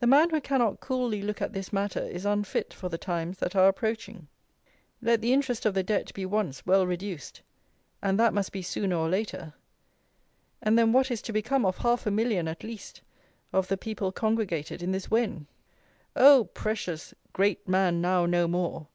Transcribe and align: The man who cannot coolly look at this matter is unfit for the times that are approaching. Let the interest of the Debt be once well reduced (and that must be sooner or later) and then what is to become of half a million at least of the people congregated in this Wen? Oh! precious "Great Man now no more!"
The 0.00 0.08
man 0.08 0.30
who 0.30 0.40
cannot 0.40 0.80
coolly 0.80 1.22
look 1.22 1.40
at 1.40 1.52
this 1.52 1.72
matter 1.72 2.00
is 2.02 2.24
unfit 2.26 2.74
for 2.74 2.88
the 2.88 2.98
times 2.98 3.38
that 3.38 3.54
are 3.54 3.68
approaching. 3.68 4.26
Let 5.00 5.20
the 5.20 5.32
interest 5.32 5.64
of 5.64 5.74
the 5.74 5.84
Debt 5.84 6.12
be 6.12 6.26
once 6.26 6.66
well 6.66 6.84
reduced 6.88 7.40
(and 8.02 8.18
that 8.18 8.34
must 8.34 8.50
be 8.50 8.62
sooner 8.62 8.96
or 8.96 9.08
later) 9.08 9.54
and 10.60 10.76
then 10.76 10.90
what 10.90 11.08
is 11.08 11.22
to 11.22 11.32
become 11.32 11.64
of 11.64 11.78
half 11.78 12.04
a 12.04 12.10
million 12.10 12.48
at 12.48 12.64
least 12.64 13.00
of 13.52 13.68
the 13.68 13.76
people 13.78 14.10
congregated 14.10 14.82
in 14.82 14.90
this 14.90 15.08
Wen? 15.08 15.46
Oh! 16.16 16.46
precious 16.52 17.14
"Great 17.32 17.68
Man 17.68 18.00
now 18.00 18.26
no 18.26 18.48
more!" 18.48 18.88